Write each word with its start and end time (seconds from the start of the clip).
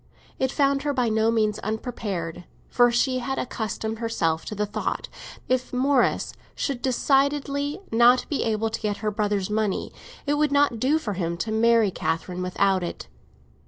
It 0.39 0.49
found 0.51 0.81
her 0.81 0.93
by 0.95 1.09
no 1.09 1.29
means 1.29 1.59
unprepared, 1.59 2.45
for 2.71 2.91
she 2.91 3.19
had 3.19 3.37
accustomed 3.37 3.99
herself 3.99 4.45
to 4.45 4.55
the 4.55 4.65
thought 4.65 5.09
that, 5.47 5.47
if 5.53 5.71
Morris 5.71 6.33
should 6.55 6.81
decidedly 6.81 7.79
not 7.91 8.27
be 8.27 8.41
able 8.41 8.71
to 8.71 8.81
get 8.81 8.97
her 9.05 9.11
brother's 9.11 9.51
money, 9.51 9.93
it 10.25 10.39
would 10.39 10.51
not 10.51 10.79
do 10.79 10.97
for 10.97 11.13
him 11.13 11.37
to 11.37 11.51
marry 11.51 11.91
Catherine 11.91 12.41
without 12.41 12.81
it. 12.81 13.09